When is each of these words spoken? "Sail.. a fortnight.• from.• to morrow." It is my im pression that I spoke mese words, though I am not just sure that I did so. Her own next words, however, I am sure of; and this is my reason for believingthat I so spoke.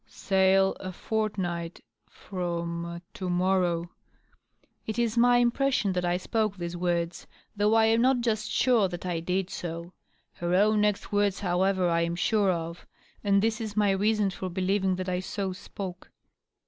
"Sail.. 0.07 0.75
a 0.79 0.91
fortnight.• 0.91 1.79
from.• 2.11 2.85
to 3.13 3.29
morrow." 3.29 3.91
It 4.87 4.97
is 4.97 5.15
my 5.15 5.37
im 5.39 5.51
pression 5.51 5.91
that 5.93 6.03
I 6.03 6.17
spoke 6.17 6.57
mese 6.57 6.75
words, 6.75 7.27
though 7.55 7.75
I 7.75 7.85
am 7.85 8.01
not 8.01 8.21
just 8.21 8.49
sure 8.49 8.87
that 8.87 9.05
I 9.05 9.19
did 9.19 9.51
so. 9.51 9.93
Her 10.33 10.55
own 10.55 10.81
next 10.81 11.11
words, 11.11 11.41
however, 11.41 11.87
I 11.87 12.01
am 12.01 12.15
sure 12.15 12.49
of; 12.49 12.87
and 13.23 13.43
this 13.43 13.61
is 13.61 13.77
my 13.77 13.91
reason 13.91 14.31
for 14.31 14.49
believingthat 14.49 15.07
I 15.07 15.19
so 15.19 15.53
spoke. 15.53 16.09